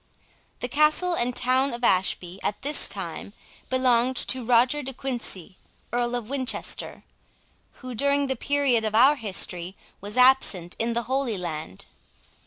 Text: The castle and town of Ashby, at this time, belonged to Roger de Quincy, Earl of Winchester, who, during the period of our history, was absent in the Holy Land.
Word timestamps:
The 0.61 0.67
castle 0.67 1.13
and 1.13 1.35
town 1.35 1.75
of 1.75 1.83
Ashby, 1.83 2.39
at 2.41 2.63
this 2.63 2.87
time, 2.89 3.33
belonged 3.69 4.15
to 4.29 4.43
Roger 4.43 4.81
de 4.81 4.95
Quincy, 4.95 5.57
Earl 5.93 6.15
of 6.15 6.27
Winchester, 6.27 7.03
who, 7.85 7.93
during 7.93 8.25
the 8.25 8.35
period 8.35 8.83
of 8.83 8.95
our 8.95 9.15
history, 9.17 9.77
was 10.01 10.17
absent 10.17 10.75
in 10.79 10.93
the 10.93 11.03
Holy 11.03 11.37
Land. 11.37 11.85